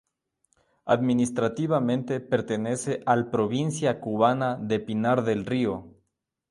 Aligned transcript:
Administrativamente 0.87 2.19
pertenece 2.21 3.03
al 3.05 3.29
provincia 3.29 4.01
cubana 4.01 4.55
de 4.55 4.79
Pinar 4.79 5.23
del 5.25 5.45
Río. 5.45 5.93